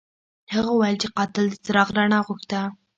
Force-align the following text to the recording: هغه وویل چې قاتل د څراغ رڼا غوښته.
هغه 0.53 0.69
وویل 0.71 0.97
چې 1.01 1.07
قاتل 1.17 1.45
د 1.49 1.53
څراغ 1.65 1.89
رڼا 1.97 2.19
غوښته. 2.27 2.61